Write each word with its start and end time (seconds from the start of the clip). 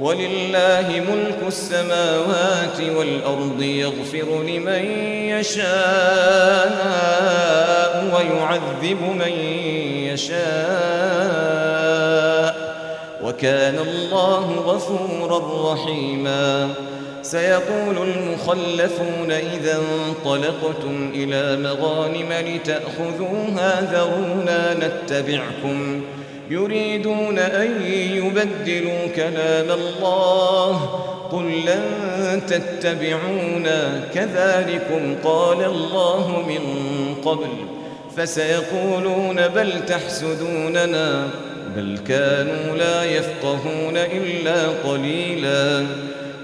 ولله 0.00 1.02
ملك 1.10 1.38
السماوات 1.46 2.80
والأرض 2.96 3.62
يغفر 3.62 4.42
لمن 4.42 4.84
يشاء 5.30 5.66
ويعذب 8.14 9.00
من 9.18 9.32
يشاء 10.12 10.36
وكان 13.22 13.78
الله 13.78 14.46
غفورا 14.66 15.72
رحيما. 15.72 16.74
سيقول 17.22 17.96
المخلفون 18.08 19.30
إذا 19.30 19.78
انطلقتم 19.78 21.10
إلى 21.14 21.56
مغانم 21.56 22.32
لتأخذوها 22.32 23.80
ذرونا 23.92 24.74
نتبعكم. 24.74 26.02
يريدون 26.50 27.38
أن 27.38 27.82
يبدلوا 27.92 29.06
كلام 29.16 29.78
الله. 29.78 31.02
قل 31.32 31.60
لن 31.66 32.42
تتبعونا. 32.46 34.04
كذلكم 34.14 35.14
قال 35.24 35.64
الله 35.64 36.44
من 36.48 36.62
قبل. 37.24 37.48
فسيقولون 38.16 39.48
بل 39.48 39.86
تحسدوننا. 39.86 41.28
بل 41.76 41.98
كانوا 42.08 42.76
لا 42.76 43.04
يفقهون 43.04 43.96
إلا 43.96 44.68
قليلا. 44.68 45.86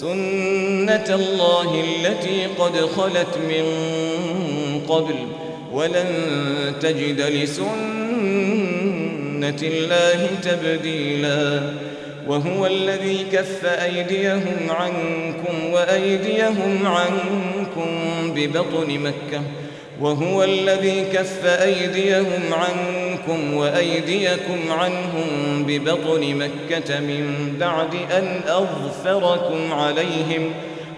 سنة 0.00 1.08
الله 1.10 1.70
التي 1.84 2.46
قد 2.58 2.76
خلت 2.76 3.38
من 3.48 3.64
قبل 4.88 5.14
ولن 5.72 6.06
تجد 6.80 7.20
لسنة 7.20 7.66
الله 9.62 10.28
تبديلاً 10.42 11.88
وهو 12.28 12.66
الذي 12.66 13.26
كف 13.32 13.64
أيديهم 13.64 14.70
عنكم 14.70 15.72
وأيديهم 15.72 16.86
عنكم 16.86 17.90
ببطن 18.34 18.98
مكة 18.98 19.42
وهو 20.00 20.44
الذي 20.44 21.04
كف 21.12 21.46
أيديهم 21.46 22.42
عنكم 22.52 23.07
وأيديكم 23.54 24.72
عنهم 24.72 25.64
ببطن 25.66 26.34
مكة 26.34 27.00
من 27.00 27.54
بعد 27.60 27.94
أن 28.18 28.40
أظفركم 28.48 29.72
عليهم 29.72 30.52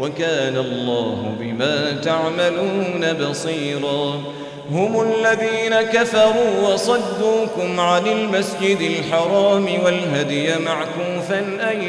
وكان 0.00 0.56
الله 0.56 1.36
بما 1.40 2.00
تعملون 2.02 3.12
بصيراً. 3.12 4.22
هم 4.70 5.00
الذين 5.00 5.82
كفروا 5.82 6.72
وصدوكم 6.72 7.80
عن 7.80 8.06
المسجد 8.06 8.80
الحرام 8.80 9.66
والهدي 9.84 10.48
معكوفا 10.58 11.38
أن 11.72 11.82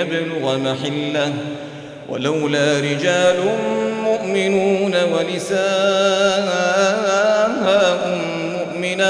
يبلغ 0.00 0.58
محله. 0.58 1.34
ولولا 2.08 2.80
رجال 2.80 3.36
مؤمنون 4.04 4.94
ونساء 5.12 5.62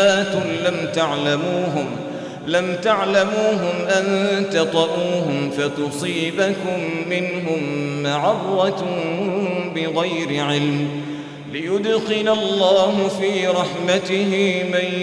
مؤمنات 0.03 0.35
لم 0.67 0.89
تعلموهم 0.93 1.87
لم 2.47 2.77
تعلموهم 2.83 3.87
أن 3.89 4.47
تطؤوهم 4.53 5.51
فتصيبكم 5.51 6.91
منهم 7.11 7.63
معرة 8.03 8.85
بغير 9.75 10.45
علم. 10.45 10.89
ليدخل 11.53 12.29
الله 12.29 13.11
في 13.21 13.47
رحمته 13.47 14.63
من 14.73 15.01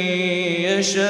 يشاء. 0.65 1.09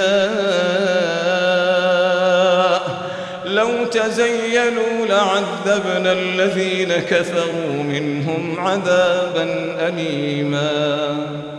لو 3.46 3.86
تزيلوا 3.92 5.06
لعذبنا 5.10 6.12
الذين 6.12 6.94
كفروا 6.94 7.84
منهم 7.84 8.60
عذابا 8.60 9.76
أليما. 9.88 11.59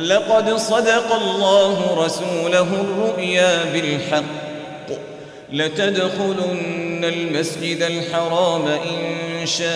لقد 0.00 0.56
صدق 0.56 1.12
الله 1.12 2.04
رسوله 2.04 2.68
الرؤيا 2.80 3.64
بالحق. 3.72 4.24
لتدخلن 5.52 7.04
المسجد 7.04 7.82
الحرام 7.82 8.66
إن 8.66 9.46
شاء 9.46 9.70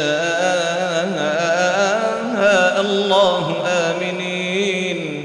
الله. 2.81 3.55
آمنين. 3.67 5.25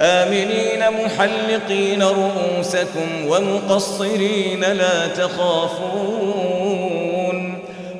آمنين 0.00 1.04
محلقين 1.04 2.02
رؤوسكم 2.02 3.26
ومقصرين 3.26 4.60
لا 4.60 5.06
تخافون. 5.06 6.45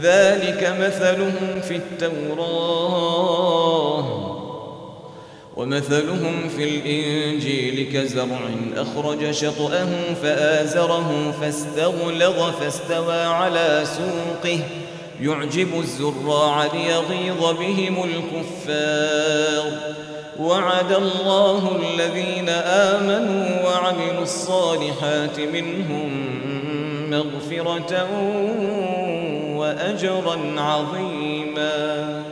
ذلك 0.00 0.76
مثلهم 0.80 1.60
في 1.68 1.76
التوراة 1.76 3.12
ومثلهم 5.56 6.48
في 6.56 6.64
الإنجيل 6.64 7.92
كزرع 7.92 8.40
أخرج 8.76 9.30
شطأه 9.30 9.88
فآزره 10.22 11.34
فاستغلظ 11.40 12.40
فاستوى 12.60 13.22
على 13.22 13.84
سوقه 13.84 14.60
يعجب 15.20 15.68
الزراع 15.80 16.64
ليغيظ 16.64 17.58
بهم 17.58 18.04
الكفار 18.04 19.78
وعد 20.38 20.92
الله 20.92 21.76
الذين 21.76 22.48
آمنوا 22.48 23.62
وعملوا 23.64 24.22
الصالحات 24.22 25.40
منهم 25.40 26.10
مغفرة 27.10 28.08
وأجرا 29.72 30.60
عظيما. 30.60 32.31